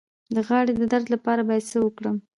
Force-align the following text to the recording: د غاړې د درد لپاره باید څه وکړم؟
د 0.35 0.37
غاړې 0.47 0.71
د 0.77 0.81
درد 0.91 1.07
لپاره 1.13 1.41
باید 1.49 1.69
څه 1.71 1.77
وکړم؟ 1.85 2.17